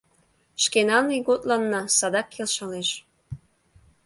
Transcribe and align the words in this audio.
Шкенан 0.63 1.05
ийготланна 1.17 1.81
садак 1.97 2.27
келшалеш... 2.33 2.89